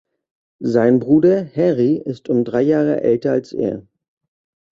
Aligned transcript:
Sein 0.61 0.97
Bruder 0.97 1.45
Harry 1.55 1.97
ist 1.97 2.27
um 2.27 2.43
drei 2.43 2.63
Jahre 2.63 3.01
älter 3.01 3.33
als 3.33 3.53
er. 3.53 3.83